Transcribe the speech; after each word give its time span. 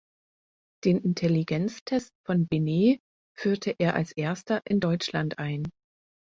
Den 0.83 0.97
Intelligenztest 0.97 2.11
von 2.25 2.47
Binet 2.47 2.99
führte 3.37 3.75
er 3.77 3.93
als 3.93 4.11
erster 4.13 4.63
in 4.65 4.79
Deutschland 4.79 5.37
ein. 5.37 5.69